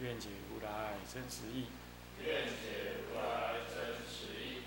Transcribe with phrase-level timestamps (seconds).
[0.00, 1.66] 愿解如来真实义。
[2.22, 4.62] 愿解如来真实义。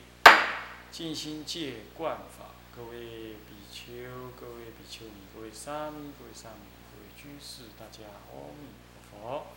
[0.92, 8.70] 尽心戒观法，各位比丘、各位比丘尼、各位沙弥、各位沙弥、各位居士，大家阿弥
[9.12, 9.48] 陀佛。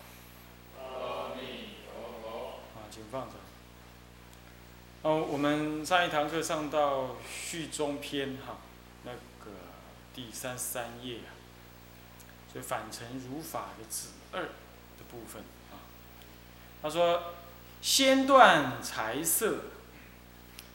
[0.78, 2.60] 阿弥陀佛。
[2.78, 3.36] 啊，请放着。
[5.02, 8.58] 哦，我们上一堂课上到序中篇哈，
[9.04, 9.52] 那个
[10.14, 11.32] 第三十三页啊，
[12.52, 15.42] 所以反成如法的子二的部分。
[16.82, 17.22] 他说：
[17.80, 19.56] 先断财色，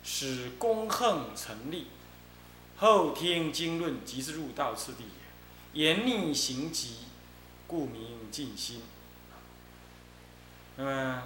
[0.04, 1.88] 使功横成立，
[2.78, 5.86] 后听经论，即是入道次第也。
[5.86, 7.00] 言逆行疾，
[7.68, 8.82] 故名静心。
[10.78, 11.24] 那么。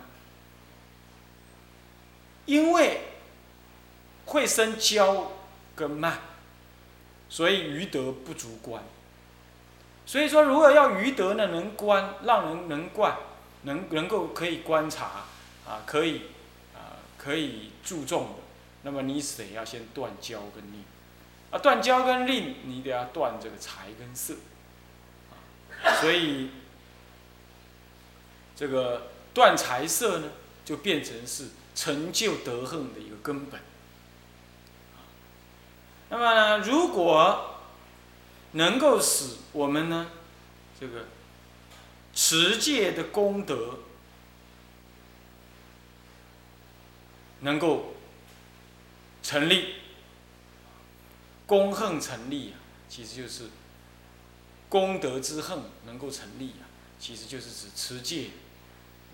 [2.46, 3.02] 因为
[4.26, 5.28] 会生骄
[5.76, 6.20] 跟慢，
[7.30, 8.82] 所以余德不足观。
[10.08, 13.16] 所以说，如果要余德呢，能观，让人能观，
[13.64, 15.26] 能能够可以观察，
[15.68, 16.24] 啊，可以
[16.76, 18.36] 啊，可以注重的，
[18.84, 20.84] 那么你得要先断交跟吝，
[21.52, 24.36] 啊，断交跟吝，你得要断这个财跟色，
[26.02, 26.52] 所以
[28.56, 30.30] 这个断财色呢，
[30.66, 31.50] 就变成是。
[31.76, 33.58] 成就德行的一个根本。
[36.10, 37.62] 那么呢，如果
[38.52, 40.08] 能够使我们呢，
[40.78, 41.06] 这个
[42.22, 43.80] 持戒的功德
[47.40, 47.94] 能够
[49.24, 49.76] 成立，
[51.48, 52.60] 功恨成立啊，
[52.90, 53.46] 其实就是
[54.68, 56.68] 功德之恨能够成立啊，
[57.00, 58.32] 其实就是指持戒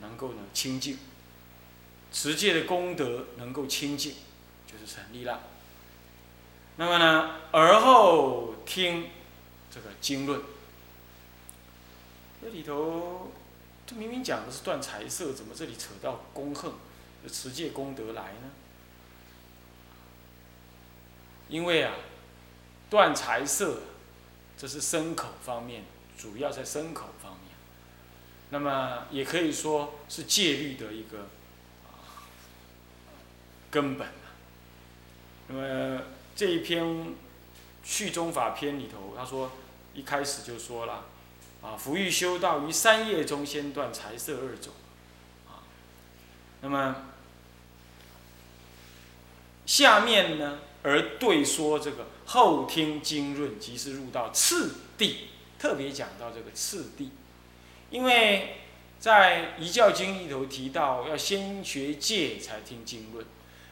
[0.02, 0.98] 能够呢清净。
[2.12, 4.16] 持戒的功德能够清净，
[4.66, 5.44] 就是成立了。
[6.78, 9.10] 那么呢，而后听
[9.70, 10.42] 这个经论，
[12.45, 13.31] 这里头
[13.88, 16.72] 这明明讲的是断财色，怎么这里扯到功恨
[17.28, 18.51] 持戒功德来呢？
[21.50, 21.95] 因为啊，
[22.88, 23.81] 断财色，
[24.56, 25.85] 这是身口方面，
[26.16, 27.50] 主要在身口方面。
[28.51, 31.25] 那么也可以说是戒律的一个。
[33.72, 34.07] 根本
[35.47, 36.01] 那么
[36.35, 37.16] 这一篇
[37.83, 39.51] 序中法篇里头，他说
[39.95, 41.06] 一开始就说了，
[41.66, 44.72] 啊，福欲修道于三业中先断财色二种，
[45.48, 45.66] 啊，
[46.62, 46.96] 那么
[49.66, 57.09] 下面呢，而对说这个后听经论即是入道次第，特别讲到这个次第，
[57.90, 58.58] 因为
[59.00, 63.25] 在遗教经里头提到，要先学戒才听经论。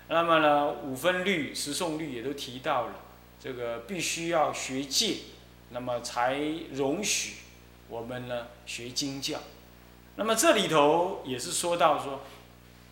[0.08, 2.96] 那么呢，五分律、十诵律也都提到了，
[3.40, 5.18] 这个必须要学戒，
[5.70, 6.40] 那么才
[6.72, 7.36] 容许
[7.90, 9.40] 我们呢学经教。
[10.16, 12.22] 那么这里头也是说到说，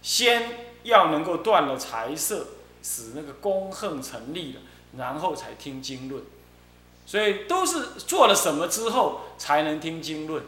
[0.02, 2.48] 先要能够断了财色，
[2.82, 4.62] 使那个功恨成立了，
[4.98, 6.24] 然后才听经论。
[7.06, 10.44] 所以都是做了什么之后才能听经论。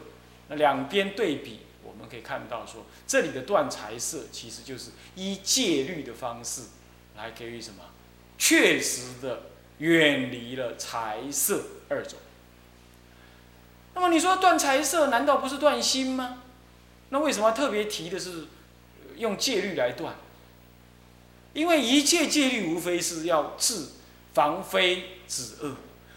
[0.48, 1.60] 那两边对比。
[1.86, 6.62] 我们可以看到，说这里的断财色，其实就是依戒律的方式
[7.16, 7.84] 来给予什么，
[8.36, 9.42] 确实的
[9.78, 12.18] 远离了财色二种。
[13.94, 16.42] 那么你说断财色，难道不是断心吗？
[17.10, 18.46] 那为什么特别提的是
[19.16, 20.14] 用戒律来断？
[21.52, 23.86] 因为一切戒律无非是要治
[24.34, 25.76] 防非止恶，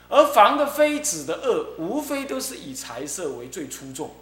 [0.09, 4.15] 而防的非止的恶，无非都是以财色为最出众，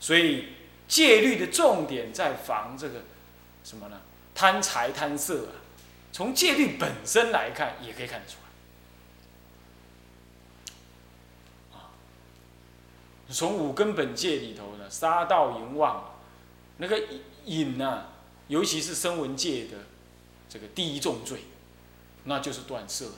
[0.00, 0.48] 所以。
[0.88, 3.02] 戒律的重点在防这个
[3.64, 4.00] 什么呢？
[4.36, 5.58] 贪财贪色啊！
[6.12, 8.36] 从戒律本身来看，也可以看得出
[11.74, 11.76] 来。
[11.76, 11.90] 啊，
[13.30, 16.14] 从五根本戒里头呢，杀盗淫妄，
[16.78, 17.00] 那个
[17.44, 18.04] 淫呐，
[18.48, 19.78] 尤其是声闻戒的
[20.48, 21.44] 这个第一重罪，
[22.24, 23.12] 那就是断色了。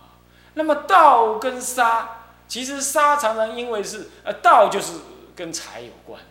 [0.00, 0.22] 啊，
[0.54, 4.92] 那么盗跟杀，其实杀常常因为是呃盗就是
[5.34, 6.22] 跟财有关。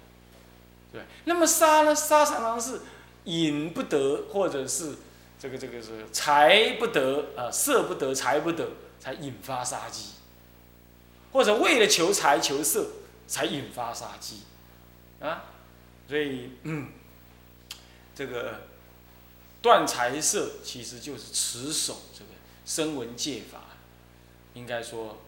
[0.93, 1.93] 对，那么杀呢？
[1.93, 2.79] 杀常常是
[3.25, 4.95] 引不得，或者是
[5.37, 8.65] 这个这个是财不得啊，色不得，财不得，
[8.97, 10.11] 才引发杀机，
[11.37, 12.87] 或者为了求财求色
[13.27, 14.39] 才引发杀机，
[15.19, 15.43] 啊，
[16.09, 16.89] 所以，嗯，
[18.15, 18.61] 这个
[19.61, 22.31] 断财色其实就是持守这个
[22.65, 23.65] 声闻戒法，
[24.55, 25.19] 应该说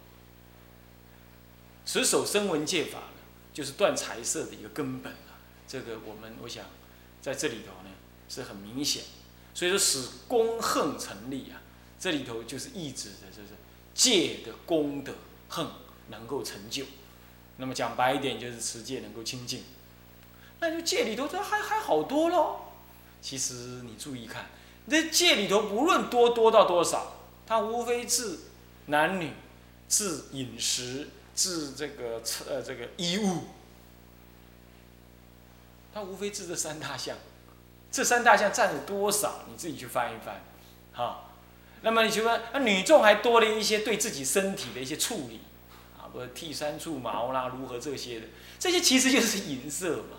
[1.86, 3.10] 持守声闻戒法，
[3.54, 5.38] 就是断财色的一个根本啊。
[5.68, 6.66] 这个我们我想
[7.22, 7.92] 在这里头呢
[8.28, 9.04] 是很明显，
[9.54, 11.62] 所以说使功恨成立啊，
[12.00, 13.50] 这里头就是意指的就是
[13.94, 15.14] 戒的功德
[15.50, 15.68] 恨
[16.10, 16.86] 能够成就。
[17.58, 19.64] 那么讲白一点，就是持戒能够清净。
[20.60, 22.60] 那就戒里头这还还好多喽。
[23.22, 23.54] 其实
[23.84, 24.48] 你注意看，
[24.90, 27.14] 这戒里头不论多多到多少，
[27.46, 28.40] 它无非治
[28.86, 29.32] 男女、
[29.88, 33.44] 治饮食、治这个呃这个衣物，
[35.94, 37.18] 它无非治这三大项。
[37.92, 39.46] 这三大项占了多少？
[39.50, 40.42] 你自己去翻一翻，
[40.94, 41.26] 哈。
[41.82, 45.40] 那么你去问，那女众还多了一些对自己身体的一些处理，
[46.14, 48.28] 啊，不剃三处毛啦，如何这些的，
[48.58, 50.18] 这些其实就是淫色嘛。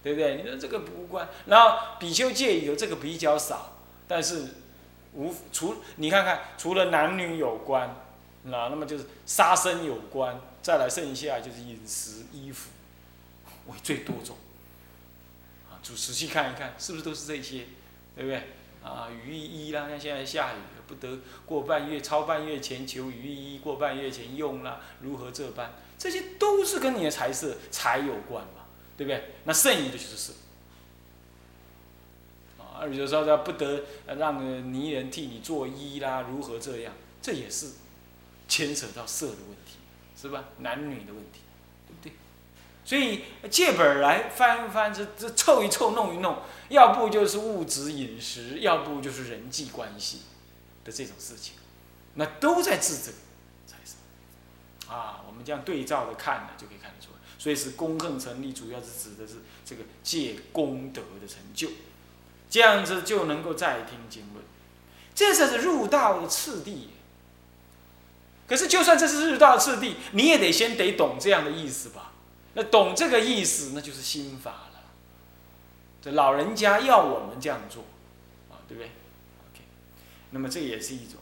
[0.00, 0.36] 对不对？
[0.36, 3.76] 你说这个无关，然后比丘戒有这个比较少，
[4.06, 4.46] 但是
[5.12, 7.96] 无除你看看，除了男女有关，
[8.44, 12.70] 那那么就是杀生有关，再来剩下就是饮食、衣服
[13.66, 14.36] 为最多种。
[15.68, 17.64] 啊，就仔细看一看，是不是都是这些？
[18.14, 18.36] 对不对？
[18.84, 20.56] 啊，雨衣啦，像现在下雨
[20.88, 25.70] 不得过半月，超半月前求雨衣，过半月前用啦，如何这般？
[25.96, 28.64] 这些都是跟你的财色财有关嘛。
[28.98, 29.30] 对不对？
[29.44, 30.32] 那剩余的就是色。
[32.58, 33.84] 啊，比如说他不得
[34.16, 36.92] 让泥人替你做衣啦，如何这样？
[37.22, 37.74] 这也是
[38.48, 39.78] 牵扯到色的问题，
[40.20, 40.46] 是吧？
[40.58, 41.42] 男女的问题，
[41.86, 42.12] 对不对？
[42.84, 46.38] 所以借本来翻一翻，这这凑一凑，弄一弄，
[46.68, 50.22] 要不就是物质饮食，要不就是人际关系
[50.88, 51.56] 的这种事情，
[52.14, 53.18] 那都在治这个
[53.66, 53.96] 才是。
[54.90, 57.18] 啊，我们这样对照的看呢，就可以看得出来。
[57.38, 61.68] 所以是功恨成立，主要是指的是这个借功德的成就，
[62.48, 64.42] 这样子就能够再听经论，
[65.14, 66.88] 这才是入道的次第。
[68.48, 72.12] 可是就算这是入道次第，你也得先得懂这样的意思吧？
[72.54, 74.80] 那懂这个意思，那就是心法了。
[76.00, 77.84] 这老人家要我们这样做，
[78.50, 78.90] 啊，对不对
[80.30, 81.20] 那么这也是一种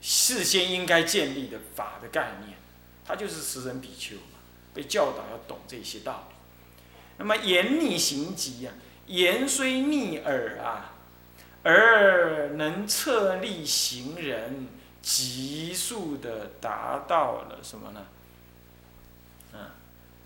[0.00, 2.58] 事先应该建立的法的概念，
[3.04, 4.38] 它就是持人比丘嘛。
[4.74, 6.36] 被教导要懂这些道理，
[7.16, 8.72] 那么言逆行疾啊，
[9.06, 10.92] 言虽逆耳啊，
[11.64, 14.68] 而能策立行人，
[15.02, 18.06] 急速的达到了什么呢？
[19.52, 19.74] 啊，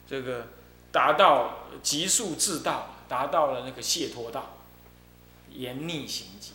[0.06, 0.48] 这个
[0.90, 4.58] 达到急速至道，达到了那个解脱道。
[5.50, 6.52] 言逆行疾，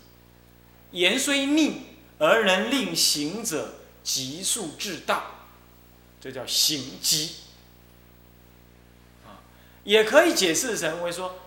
[0.91, 1.81] 言虽逆，
[2.19, 5.23] 而能令行者急速至道，
[6.19, 7.35] 这叫行疾。
[9.83, 11.39] 也可以解释成为说，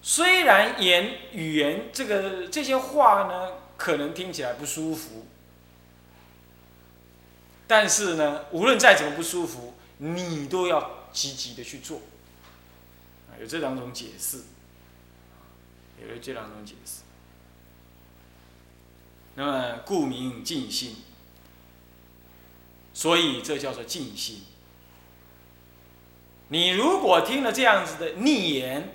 [0.00, 5.26] 虽然言语言这个这些话呢，可能听起来不舒服，
[7.66, 12.00] 但是呢，无论再怎么不舒服，你都要积极的去做。
[13.40, 14.42] 有这两种解释，
[16.00, 17.00] 有了这两种解释。
[19.34, 20.96] 那么，故名静心，
[22.92, 24.42] 所以这叫做静心。
[26.48, 28.94] 你如果听了这样子的逆言，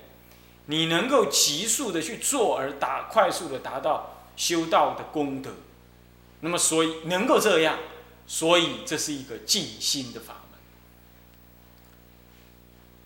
[0.68, 5.52] 你能够急速的去做而达快速的达到修道的功德，
[6.42, 7.80] 那么所以能够这样，
[8.28, 10.60] 所以这是一个静心的法门，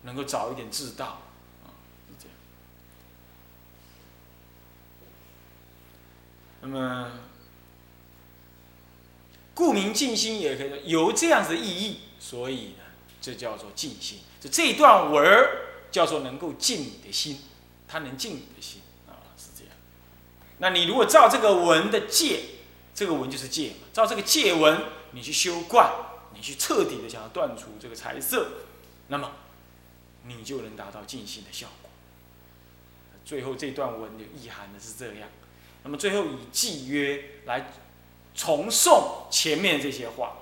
[0.03, 1.21] 能够早一点知道
[1.63, 1.71] 啊，
[2.09, 2.35] 是这样。
[6.61, 7.11] 那么
[9.53, 12.83] 故名静心也可以有这样子的意义，所以呢，
[13.19, 14.19] 这叫做静心。
[14.39, 15.47] 就这一段文
[15.91, 17.39] 叫做能够静你的心，
[17.87, 19.73] 它能静你的心啊，是这样。
[20.59, 22.41] 那你如果照这个文的戒，
[22.95, 25.91] 这个文就是戒嘛，照这个戒文，你去修观，
[26.33, 28.47] 你去彻底的想要断除这个财色，
[29.09, 29.31] 那么
[30.25, 31.89] 你就能达到静心的效果。
[33.25, 35.29] 最后这段文的意涵呢是这样。
[35.83, 37.71] 那么最后以契约来
[38.35, 40.37] 重诵前面这些话，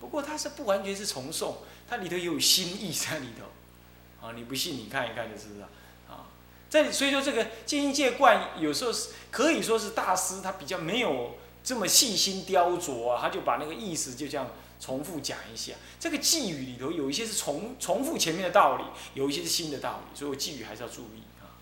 [0.00, 1.54] 不过它是不完全是重诵。
[1.86, 5.68] 它里头也有心意在里头，啊，你不信你看一看就知道，
[6.08, 6.32] 啊，
[6.70, 14.48] 在所以说这个建心戒观有时候是可以说是大师他比较没有这么细心雕琢啊，他就把那个意思就这样
[14.80, 15.74] 重复讲一下。
[16.00, 21.60] 这个寄语里头有一些是重重复前面的道理，有一些是新的道理，所以我寄语还是要注意啊。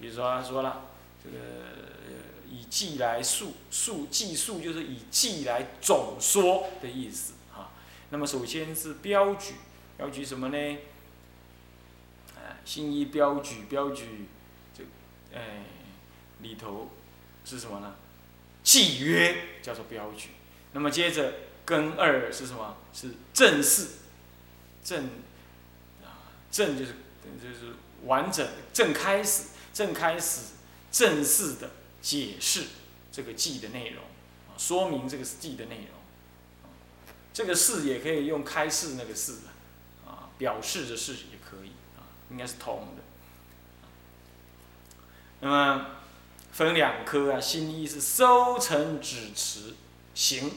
[0.00, 0.82] 比如说他说了，
[1.24, 1.36] 这个
[2.50, 7.34] 以计来数数计数就是以计来总说的意思。
[8.10, 9.54] 那么首先是标举，
[9.96, 10.78] 标举什么呢？
[12.64, 14.26] 新一标举标举，
[14.76, 14.84] 就
[15.34, 15.64] 哎
[16.40, 16.90] 里头
[17.44, 17.96] 是什么呢？
[18.64, 20.30] 契约叫做标举。
[20.72, 21.34] 那么接着
[21.64, 22.76] 根二是什么？
[22.94, 23.88] 是正式，
[24.84, 25.04] 正
[26.02, 26.92] 啊正就是
[27.42, 30.52] 就是完整正开始正开始
[30.90, 32.64] 正式的解释
[33.12, 34.02] 这个记的内容，
[34.56, 35.86] 说明这个记的内容。
[37.32, 39.34] 这个示也可以用开示那个示
[40.06, 43.02] 啊，表示的示也可以啊，应该是通的。
[45.40, 45.86] 那么
[46.50, 49.74] 分两科啊，心意是收成止持
[50.14, 50.50] 行。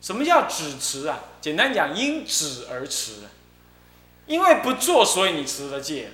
[0.00, 1.20] 什么叫止持啊？
[1.40, 3.22] 简单讲，因止而持，
[4.26, 6.12] 因为不做，所以你持了戒了。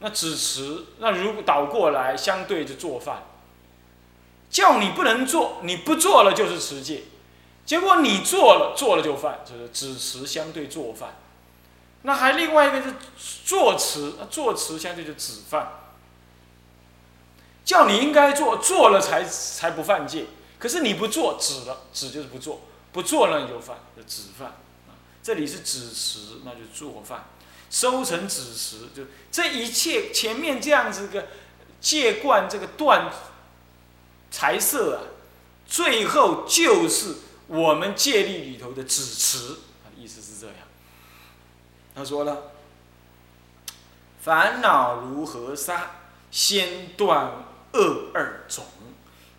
[0.00, 3.24] 那止持，那如果倒过来，相对就做饭，
[4.48, 7.02] 叫你不能做，你不做了就是持戒。
[7.66, 11.16] 结果你做了，做了就犯，就是止持相对做饭。
[12.02, 12.94] 那还另外一个是
[13.44, 15.72] 坐持，坐持相对就止犯。
[17.64, 20.26] 叫你应该做，做了才才不犯戒。
[20.58, 22.60] 可是你不做，止了，止就是不做，
[22.92, 24.54] 不做了你就犯，就止犯。
[25.22, 27.26] 这里是止持，那就做饭。
[27.70, 31.28] 收成子时，就这一切前面这样子个
[31.80, 33.10] 戒惯这个断
[34.30, 35.00] 财色啊，
[35.66, 37.16] 最后就是。
[37.50, 39.38] 我们戒律里头的子持，
[39.82, 40.56] 他的意思是这样。
[41.94, 42.52] 他说了
[44.20, 45.92] ：“烦恼如何杀？
[46.30, 48.66] 先断恶二种，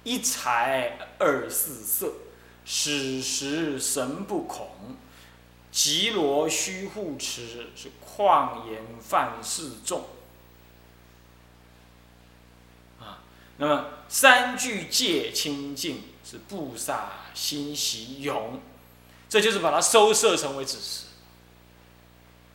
[0.03, 2.13] 一财二四色，
[2.65, 4.97] 使时神不恐。
[5.71, 10.05] 极罗须护持，是旷言犯事众。
[12.99, 13.23] 啊，
[13.57, 18.61] 那么三句戒清净。”是布萨心喜勇，
[19.27, 21.05] 这就是把它收摄成为止持。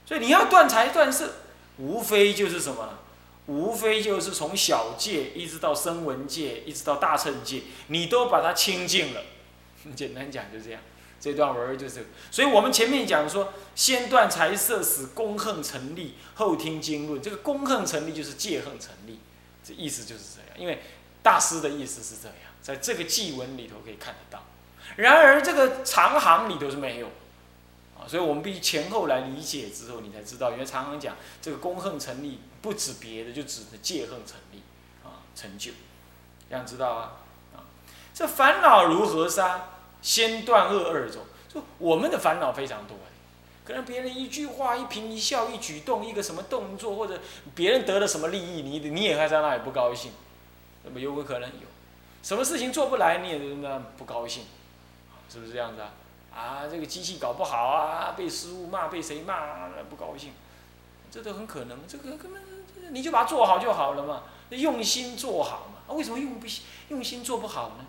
[0.07, 1.33] 所以你要断财断色，
[1.79, 3.01] 无非就是什么？
[3.47, 9.21] 无非就是从小戒一直到声闻戒，一直到大乘戒，你都把它清净了。
[9.97, 10.81] 简单讲就这样，
[11.25, 12.07] 这段文就是。
[12.31, 17.23] 所以我们前面讲说，先断财色，死功恨成立，后听经论。
[17.23, 19.19] 这个功恨成立就是戒恨成立，
[19.65, 20.61] 这意思就是这样。
[20.61, 20.83] 因为
[21.23, 22.37] 大师的意思是这样。
[22.61, 24.43] 在这个祭文里头可以看得到，
[24.97, 27.09] 然而这个长行里头是没有，
[27.95, 34.63] 啊，所以我们必须前后来理解之后，你才知道，原来长行讲这个功恨成立不指别的，就指的戒恨成立，
[35.03, 35.73] 啊，成就，
[36.49, 37.13] 这样知道啊，
[37.55, 37.69] 啊，
[38.15, 39.74] 这烦恼如何杀？
[40.05, 42.95] 先断恶二种，就我们的烦恼非常多，
[43.65, 47.19] 可能别人一句话、一颦一笑、一举动、一个什么动作，或者
[47.55, 50.13] 别人得了什么利益，你你也还在那里不高兴，
[50.85, 51.67] 那么有没可能有？
[52.23, 54.45] 什么事情做不来，你也那不高兴，
[55.33, 55.91] 是不是这样子啊？
[56.37, 60.33] 啊，这个机器搞不好啊，被失误骂，被谁骂，不高兴，
[61.11, 61.79] 这都很可能。
[61.89, 62.43] 这个根本
[62.91, 65.95] 你就把它做好就好了嘛，用心做好嘛。
[65.95, 66.47] 为什么用不
[66.89, 67.87] 用心做不好呢？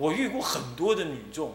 [0.00, 1.50] 我遇过很多的女众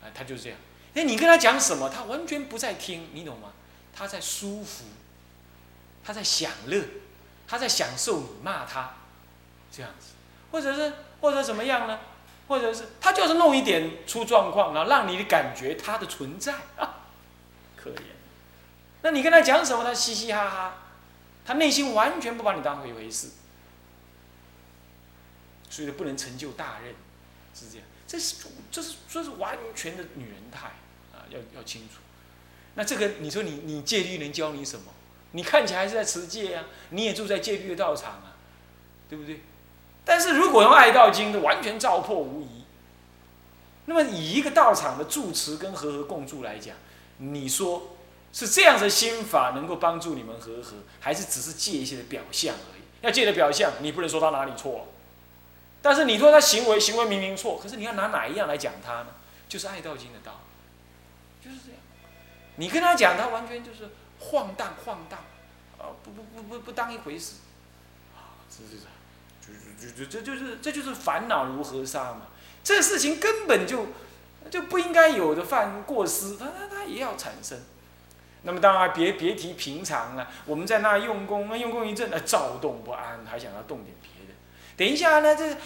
[0.00, 0.58] 啊，她就是这样。
[0.94, 3.50] 哎，你跟她讲什么，她完全不在听，你懂吗？
[3.92, 4.84] 她在舒服，
[6.04, 6.84] 她在享乐，
[7.48, 8.94] 她在享受你骂她，
[9.72, 10.12] 这样子。
[10.52, 11.98] 或者是或者怎么样呢？
[12.46, 17.04] 或者是他就是弄一点出状况，然后让你的感觉他的存在啊，
[17.76, 18.00] 可怜。
[19.02, 20.76] 那你跟他讲什么，他嘻嘻哈哈，
[21.44, 23.32] 他内心完全不把你当回一回事，
[25.68, 26.94] 所以不能成就大任，
[27.58, 27.86] 是这样。
[28.06, 28.36] 这是
[28.70, 30.68] 这是这是完全的女人态
[31.12, 32.00] 啊，要要清楚。
[32.74, 34.92] 那这个你说你你戒律能教你什么？
[35.32, 38.36] 你看起来是在持戒啊，你也住在戒律的道场啊，
[39.10, 39.40] 对不对？
[40.04, 42.64] 但是如果用《爱道经》的完全照破无疑，
[43.84, 46.74] 那么以一个道场的住持跟和合共住来讲，
[47.18, 47.96] 你说
[48.32, 52.80] 是这样的心法能够帮助你们和合，还是只是借一些的表象而已？
[53.02, 54.88] 要借的表象，你不能说他哪里错，
[55.80, 59.08] 但是你说他行为行为明明错，可是你要拿哪一样来讲他呢？
[59.48, 60.40] 就是《爱道经》的道，
[61.42, 61.78] 就是这样。
[62.56, 65.20] 你跟他讲，他完全就是晃荡晃荡，
[65.78, 67.36] 啊，不不不不不当一回事，
[68.14, 68.86] 啊，是是是。
[69.80, 72.22] 就就就就这就是这就是烦恼如何杀嘛？
[72.62, 73.86] 这事情根本就
[74.50, 77.58] 就不应该有的犯过失，他他他也要产生。
[78.42, 84.10] 那么当然别别提平常了，我们在那用功，那用功一阵，呃躁动不安，还想要动点别。
[84.78, 85.56] 等一下呢，这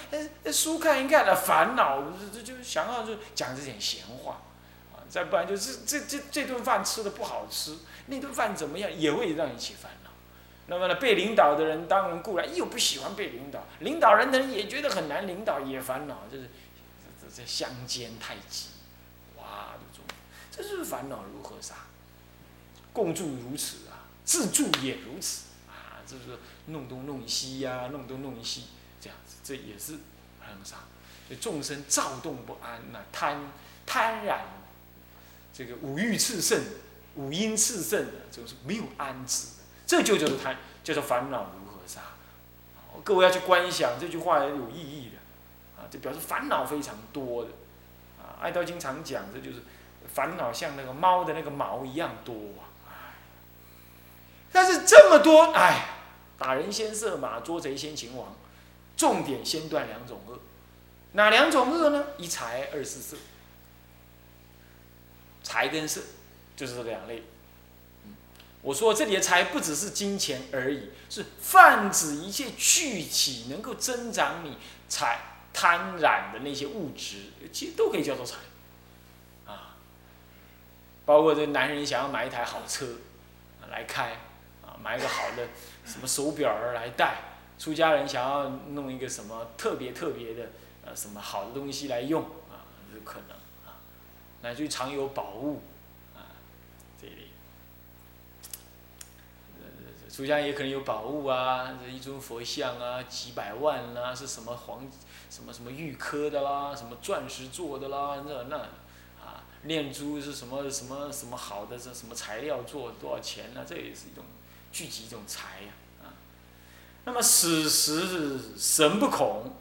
[0.42, 2.02] 呃书看一看的，烦恼
[2.33, 4.40] 这就想要就讲这点闲话，
[4.95, 7.76] 啊，再不然就是这这这顿饭吃的不好吃，
[8.07, 10.11] 那顿饭怎么样，也会让你起烦恼。
[10.69, 16.45] 那么呢，被领导的人当然固然又不喜欢被领导，领导人的人也觉得很难领导，也烦恼，就是
[17.21, 18.69] 这这这相煎太急，
[19.37, 20.07] 哇，这种，
[20.50, 21.75] 这就是烦恼如何杀？
[22.95, 28.69] 共住如此啊，自住也如此啊，就是弄东弄西呀、弄东弄西
[29.02, 29.99] 这样子，这也是
[30.40, 30.76] 很傻。
[31.26, 33.50] 所以众生躁动不安呐、贪
[33.85, 34.38] 贪婪，
[35.52, 36.62] 这个五欲炽盛，
[37.16, 42.00] 五阴炽盛的，就是没有安置的，这就叫做贪，叫做烦恼如何杀。
[43.02, 47.50] 各位要去观想这句话也有意义的，啊，这表示烦恼非常多的，
[48.21, 49.62] 啊，爱道经常讲，这就是
[50.12, 52.35] 烦恼像那个猫的那个毛一样多
[52.87, 53.16] 啊，
[54.52, 55.87] 但是这么多，哎，
[56.38, 58.35] 打人先射马，捉贼先擒王，
[58.96, 60.38] 重点先断两种恶，
[61.12, 62.04] 哪两种恶呢？
[62.18, 63.16] 一财二是色，
[65.42, 66.00] 财跟色
[66.56, 67.22] 就是这两类。
[68.62, 74.56] 我说这里的财不只是金钱而已，是泛指一切具体能够增长你
[74.88, 75.18] 财
[75.52, 78.37] 贪婪的那些物质，其实都可以叫做财，
[79.46, 79.75] 啊，
[81.04, 82.87] 包括这男人想要买一台好车
[83.68, 84.12] 来开，
[84.64, 85.49] 啊，买一个好的
[85.84, 87.16] 什么手表儿来戴，
[87.62, 90.50] 出家人想要弄一个什么特别特别的
[90.85, 93.78] 呃什么好的东西来用，啊，有可能啊，
[94.40, 95.62] 乃至于常有宝物
[96.12, 96.35] 啊，
[97.00, 97.28] 这里，
[99.61, 100.11] 呃。
[100.11, 104.85] 出家也可能有宝物啊，这一尊佛像啊，几百万啦，是什么黄，
[105.31, 108.57] 什么什么玉刻的啦，什么钻石做的啦，那那，
[109.25, 113.64] 啊，念珠是什么什么什么好的这什么材料做，多少钱呢？
[113.64, 114.25] 这也是一种
[114.73, 115.73] 聚集一种财呀，
[117.04, 119.52] 那么此时神不恐，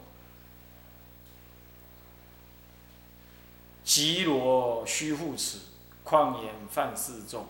[3.84, 5.58] 极罗须护持，
[6.04, 7.46] 旷言犯四众。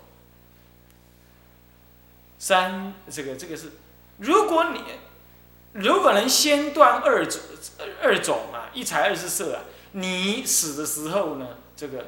[2.39, 3.71] 三，这个这个是，
[4.17, 4.81] 如果你
[5.75, 7.41] 如果能先断二种
[8.03, 9.63] 二种啊，一财二是色啊，
[9.93, 12.07] 你死的时候呢，这个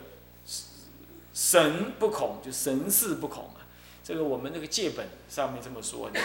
[1.32, 3.60] 神不恐，就神事不恐啊。
[4.02, 6.18] 这个我们那个戒本上面这么说的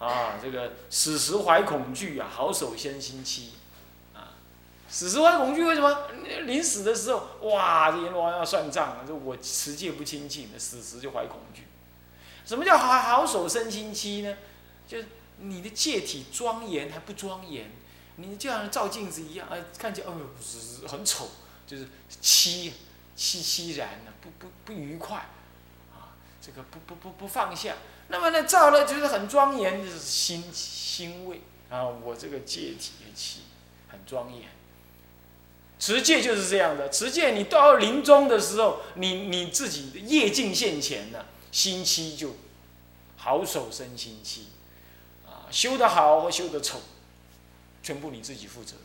[0.00, 3.52] 啊，这个死时怀恐惧啊，好手先心期
[4.14, 4.32] 啊。
[4.88, 6.08] 死时怀恐惧为什么？
[6.46, 11.64] 临死的时候，哇，这阎罗王要算账啊，这我持戒不清净，死时就怀恐惧。
[12.46, 14.34] 什么叫好好手生心期呢？
[14.88, 15.06] 就是
[15.38, 17.70] 你的戒体庄严还不庄严，
[18.16, 21.28] 你就像照镜子一样，哎，看见哦，是很丑，
[21.66, 21.86] 就是
[22.22, 22.72] 凄
[23.16, 25.18] 凄凄然的，不不不愉快，
[25.92, 27.74] 啊，这个不不不不放下。
[28.10, 33.40] 那么呢，照了就是很庄严，就是心心位啊，我这个戒体的气
[33.88, 34.50] 很庄严。
[35.78, 41.26] 持戒就是这样的，持戒你到临终的时候，你你自己业尽现前了。
[41.52, 42.36] 心期就
[43.16, 44.50] 好守生心期，
[45.26, 46.80] 啊，修得好或修得丑，
[47.82, 48.76] 全部你自己负责。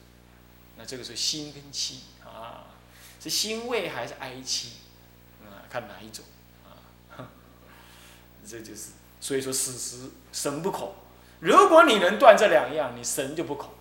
[0.76, 2.74] 那这个是心跟气啊，
[3.22, 4.70] 是欣慰还是哀戚？
[5.44, 6.26] 啊，看哪一种
[6.64, 7.30] 啊？
[8.48, 8.90] 这就是
[9.26, 10.94] 所以说，死时神不恐。
[11.40, 13.72] 如果你能断这两样，你神就不恐。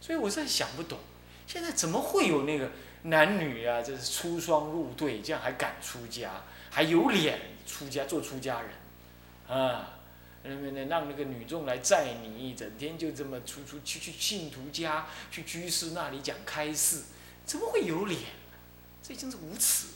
[0.00, 0.98] 所以我在想不懂，
[1.46, 2.68] 现在怎么会有那个
[3.02, 7.38] 男女啊，就是出双入对，这样还敢出家，还有脸？
[7.64, 9.94] 出家做出家人，啊，
[10.42, 17.02] 那那让那个女众来载你，整天就这么出出去去信徒家，去居士那里讲开示，
[17.46, 18.20] 怎么会有脸？
[19.00, 19.92] 这已经是无耻了，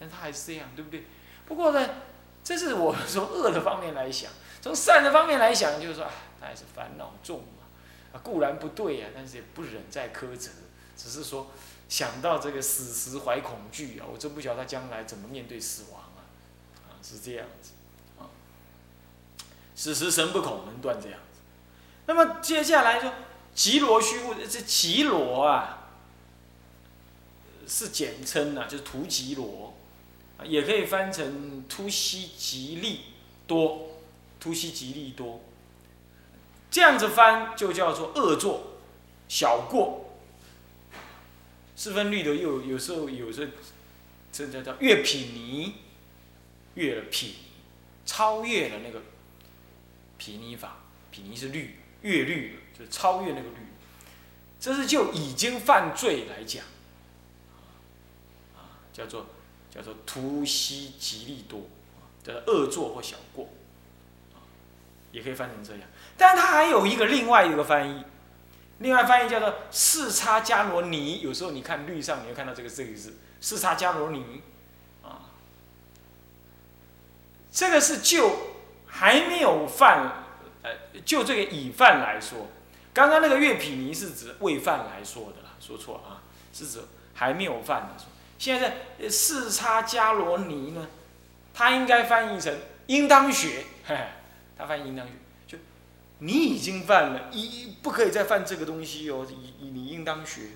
[0.00, 1.04] 但他还是这样，对不对？
[1.44, 1.86] 不过呢，
[2.44, 6.06] 这是我从恶的方面来想，从善的方面来想，就是说，
[6.40, 7.64] 他还是烦恼重嘛，
[8.12, 10.50] 啊，固然不对呀，但是也不忍再苛责，
[10.96, 11.50] 只是说
[11.88, 16.20] 想到这个死时怀恐惧啊，我真不晓得他将来怎么面对死亡啊。
[17.04, 17.72] 是这样子，
[18.16, 18.30] 啊，
[19.74, 21.40] 死时神不恐能断这样子。
[22.06, 23.12] 那么接下来说，
[23.52, 25.88] 极罗虚物，这极罗啊，
[27.66, 29.74] 是简称呐，就是图极罗，
[30.44, 33.00] 也可以翻成突袭吉利
[33.46, 33.90] 多，
[34.40, 35.40] 突袭吉利多。
[36.70, 38.78] 这样子翻就叫做恶作
[39.28, 40.18] 小过，
[41.76, 43.52] 四分律的又有时候有时候
[44.32, 45.74] 这叫叫越品尼。
[46.74, 47.34] 越了品，
[48.06, 49.02] 超越了那个
[50.16, 50.78] 品尼法，
[51.10, 53.56] 品尼是律，越律就超越那个律，
[54.58, 56.64] 这是就已经犯罪来讲，
[58.56, 59.26] 啊，叫做
[59.74, 61.62] 叫做突西吉利多，
[62.22, 63.48] 叫做恶作或小过，
[65.10, 68.04] 也可以翻成这样，但它还有一个另外一个翻译，
[68.78, 74.42] 另外翻译叫做四叉迦罗尼，有时候你看律上你会看到这个这个字，四叉迦罗尼。
[75.02, 75.30] 啊
[77.50, 78.30] 这个是就
[78.86, 80.24] 还没有犯，
[80.62, 80.70] 呃，
[81.04, 82.48] 就这个已犯来说，
[82.94, 86.80] 刚刚那个月毗尼是指未犯来说的，说错啊，是指
[87.14, 88.04] 还没有犯的。
[88.42, 90.88] 现在四叉迦罗尼呢，
[91.54, 92.52] 它应该翻译成
[92.88, 93.96] 应当学， 嘿，
[94.58, 95.12] 他犯应当学，
[95.46, 95.58] 就
[96.18, 100.48] 你已经犯了，一不可以再犯这个东西哦，你你应当学，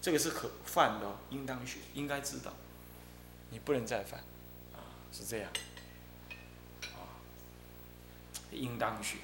[0.00, 2.50] 这个是可犯的哦，应当学，应该知道，
[3.50, 4.20] 你不能再犯，
[4.72, 4.80] 啊，
[5.12, 5.50] 是这样，
[6.94, 7.12] 啊，
[8.52, 9.18] 应当学，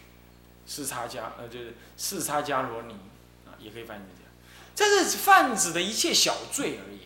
[0.66, 2.92] 四叉加呃就是四叉加罗尼
[3.46, 4.08] 啊，也可以翻译成
[4.76, 7.00] 这样，这是泛指的一切小罪而言，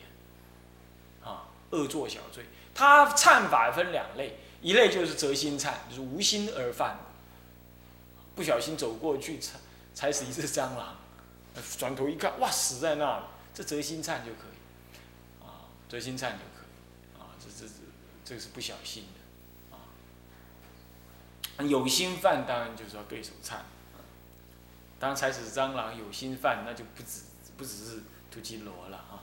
[1.71, 4.39] 恶作小罪，他忏法分两类。
[4.61, 6.99] 一类就是折心忏，就是无心而犯，
[8.35, 9.57] 不小心走过去踩
[9.95, 10.97] 踩死一只蟑螂，
[11.79, 17.75] 转头一看，哇，死在那里，这折心忏就可以，啊，折心忏就可以，啊，这这这
[18.25, 19.05] 这个是不小心
[19.71, 23.59] 的，啊，有心犯当然就是要对手忏，
[24.99, 27.21] 当然踩死蟑螂有心犯那就不止
[27.57, 29.23] 不只是突击罗了啊，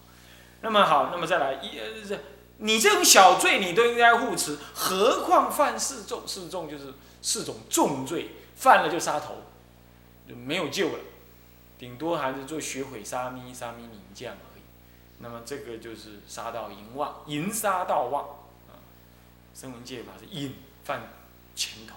[0.61, 2.17] 那么好，那么再来一呃这。
[2.57, 6.25] 你这种小罪你都应该护持，何况犯四重？
[6.25, 9.35] 四重就是四种重罪，犯了就杀头，
[10.27, 10.99] 就没有救了，
[11.77, 14.61] 顶多还是做血毁沙弥、沙弥宁降而已。
[15.19, 18.23] 那么这个就是杀到淫妄，淫杀到妄
[18.69, 18.79] 啊。
[19.53, 21.09] 声闻戒法是引犯
[21.55, 21.95] 前头，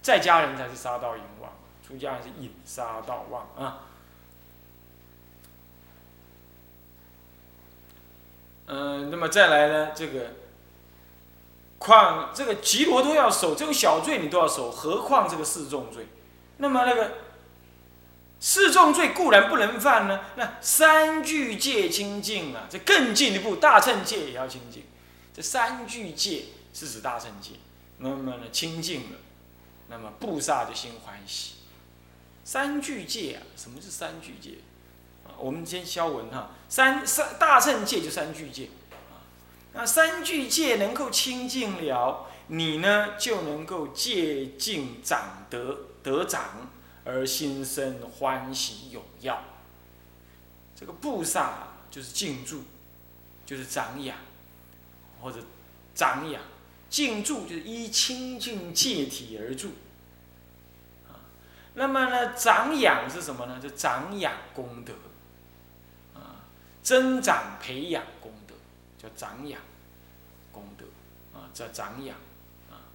[0.00, 1.52] 在家人才是杀到淫妄，
[1.86, 3.80] 出家人是引杀到妄啊。
[8.68, 9.92] 嗯，那么再来呢？
[9.94, 10.34] 这个，
[11.78, 16.06] 况这个吉罗都要守，这种小罪你都要守，何况这个四重罪？
[16.58, 17.12] 那么那个
[18.40, 24.84] 四重罪固然不能犯呢，那三具戒清净啊，这更进一步，大乘戒也要清净。
[25.34, 27.52] 这三具戒是指大乘戒，
[27.98, 29.18] 那么呢清净了，
[29.88, 31.54] 那么布萨就心欢喜。
[32.44, 34.58] 三具戒啊，什么是三具戒？
[35.40, 39.22] 我们先消文哈，三三大乘戒就三具戒，啊，
[39.72, 46.68] 那三具戒能够清净了，你呢就能够戒净长得得长，
[47.04, 49.42] 而心生欢喜踊耀。
[50.74, 52.64] 这个布萨就是静住，
[53.46, 54.16] 就是长养，
[55.20, 55.38] 或者
[55.94, 56.42] 长养，
[56.90, 59.68] 静住就是依清净戒体而住，
[61.08, 61.14] 啊，
[61.74, 63.60] 那么呢长养是什么呢？
[63.62, 64.92] 就长养功德。
[66.88, 68.54] 增长培养功德，
[68.96, 69.60] 叫长养
[70.50, 70.86] 功德
[71.38, 72.16] 啊，叫长养
[72.70, 72.88] 啊。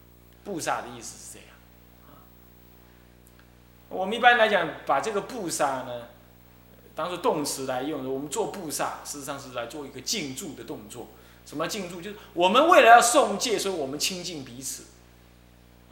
[0.44, 1.50] 布萨的意思是这样
[2.08, 2.26] 啊。
[3.90, 6.08] 我们一般来讲，把这个布萨呢，
[6.96, 8.12] 当做动词来用。
[8.12, 11.10] 我们做布萨，事实上是来做一个静住的动作。
[11.46, 12.02] 什么静住？
[12.02, 14.86] 就是我们为了要送戒，所以我们亲近彼此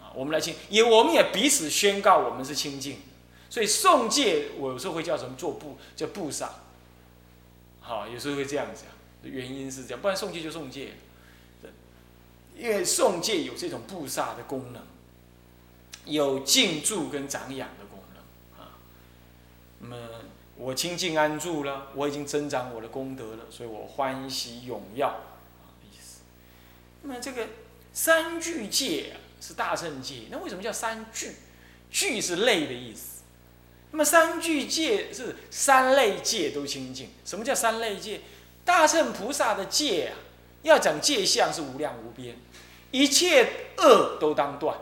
[0.01, 0.09] 啊。
[0.15, 3.01] 我们来亲，也我们也彼此宣告我们是亲近。
[3.47, 6.49] 所以送戒，我有时候会叫什么做布，叫布萨。
[7.81, 8.85] 好，有时候会这样讲，
[9.29, 10.93] 原因是这样，不然送戒就送戒，
[12.55, 14.81] 因为送戒有这种布萨的功能，
[16.05, 18.77] 有静住跟长养的功能啊。
[19.79, 19.97] 那么
[20.55, 26.21] 我清净安住了，我已经增长我的功德了，所以我欢喜踊耀啊意思。
[27.01, 27.47] 那么这个
[27.91, 31.35] 三聚戒啊是大圣戒，那为什么叫三聚？
[31.89, 33.10] 聚是类的意思。
[33.91, 37.09] 那么三具戒是三类戒都清净。
[37.25, 38.21] 什么叫三类戒？
[38.63, 40.15] 大乘菩萨的戒啊，
[40.61, 42.37] 要讲戒相是无量无边，
[42.91, 44.77] 一切恶都当断，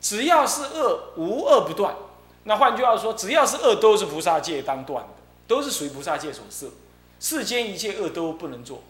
[0.00, 1.96] 只要是恶，无恶不断。
[2.44, 5.10] 那换句话说，只要是恶，都是菩萨戒当断的，
[5.46, 6.70] 都是属于菩萨戒所设。
[7.18, 8.82] 世间一切恶都不能做。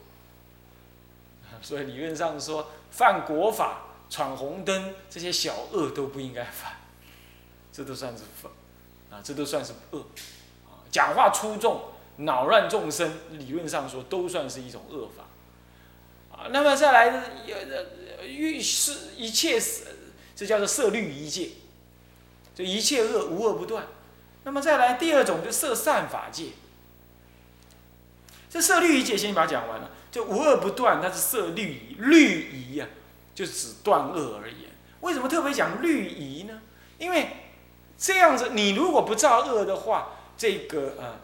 [1.61, 6.72] 所以理论上说， 犯国法、闯红灯这些小恶都不应该犯，
[7.72, 8.50] 这都算是犯。
[9.11, 9.99] 啊，这都算是恶，
[10.66, 11.83] 啊，讲话粗重、
[12.18, 19.61] 恼乱众生，理论上说都算是一种恶法，啊，那么再来，呃，欲是一切，
[20.37, 21.51] 这叫做色律一戒，
[22.55, 23.87] 就一切恶无恶不断。
[24.44, 26.51] 那么再来第二种就色善法界，
[28.49, 32.87] 这色律一戒先把它讲完了，就无恶不断，它是色律仪，律仪呀，
[33.35, 34.70] 就只断恶而言。
[35.01, 36.62] 为什么特别讲律仪呢？
[36.99, 37.29] 因为
[38.01, 41.21] 这样子，你如果不造恶的话，这个呃，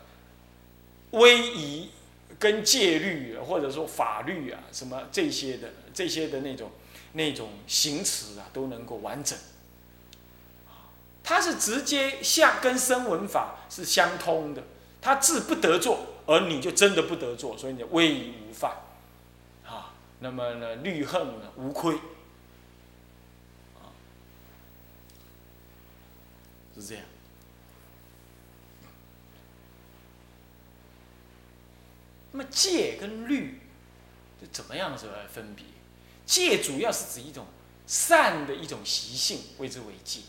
[1.12, 1.89] 威仪
[2.39, 6.71] 跟戒律或者说法律啊，什么这些的这些的那种
[7.15, 9.39] 那种行持啊，都能够完整。
[11.25, 14.62] 它是直接相跟声闻法是相通的，
[15.01, 18.71] 它自不得做，而你就真的不得做，所以你威仪无犯，
[19.67, 21.97] 啊，那么呢，律恨呢无亏。
[26.77, 27.05] 是这样。
[32.33, 33.61] 那么戒跟律，
[34.41, 35.65] 就怎么样的时候来分别？
[36.27, 37.47] 戒主要是指一种
[37.87, 40.21] 善的一种习性谓之为戒。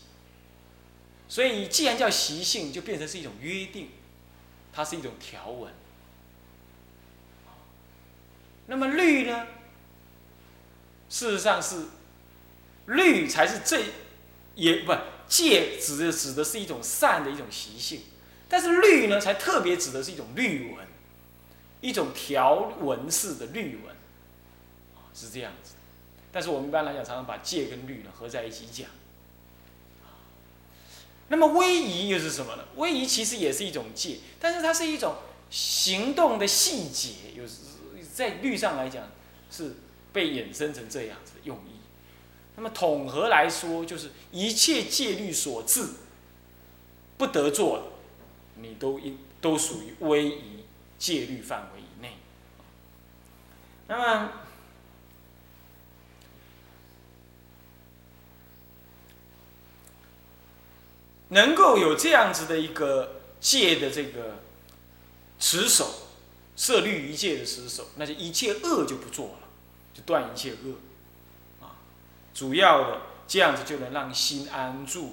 [1.28, 3.90] 所以既然叫习性，就变成是一种约定，
[4.72, 5.72] 它是一种条文。
[8.68, 9.46] 那么律呢？
[11.10, 11.86] 事实上是
[12.86, 13.86] 律才是最
[14.54, 14.92] 也不
[15.28, 18.00] 戒指的指的是一种善的一种习性，
[18.48, 20.86] 但是律呢才特别指的是一种律文，
[21.80, 23.94] 一种条文式的律文，
[25.14, 25.74] 是这样子。
[26.32, 28.88] 但是我们一般来讲，常常把戒跟律呢合在一起讲。
[31.28, 32.64] 那么威仪又是什么呢？
[32.76, 35.16] 威仪其实也是一种戒，但是它是一种
[35.50, 37.44] 行动的细节，有
[38.14, 39.10] 在律上来讲
[39.50, 39.76] 是
[40.12, 41.77] 被衍生成这样子的用意。
[42.58, 45.86] 那么统合来说，就是一切戒律所致
[47.16, 47.92] 不得做，
[48.56, 50.64] 你都应都属于威仪
[50.98, 52.16] 戒律范围以内。
[53.86, 54.32] 那么。
[61.30, 64.40] 能够有这样子的一个戒的这个
[65.38, 66.08] 持守，
[66.56, 69.48] 设律一戒的持守，那就一切恶就不做了，
[69.92, 70.72] 就断一切恶，
[72.38, 75.12] 主要的这样子就能让心安住，